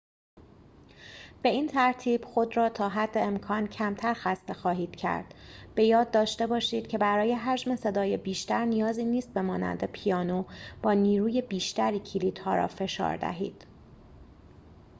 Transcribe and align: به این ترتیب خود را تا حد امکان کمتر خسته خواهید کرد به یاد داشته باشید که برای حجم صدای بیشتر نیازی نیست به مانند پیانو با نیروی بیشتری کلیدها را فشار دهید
به 1.41 1.49
این 1.49 1.67
ترتیب 1.67 2.25
خود 2.25 2.57
را 2.57 2.69
تا 2.69 2.89
حد 2.89 3.17
امکان 3.17 3.67
کمتر 3.67 4.13
خسته 4.13 4.53
خواهید 4.53 4.95
کرد 4.95 5.33
به 5.75 5.83
یاد 5.85 6.11
داشته 6.11 6.47
باشید 6.47 6.87
که 6.87 6.97
برای 6.97 7.33
حجم 7.33 7.75
صدای 7.75 8.17
بیشتر 8.17 8.65
نیازی 8.65 9.05
نیست 9.05 9.33
به 9.33 9.41
مانند 9.41 9.83
پیانو 9.83 10.43
با 10.83 10.93
نیروی 10.93 11.41
بیشتری 11.41 11.99
کلیدها 11.99 12.55
را 12.55 12.67
فشار 12.67 13.17
دهید 13.17 13.65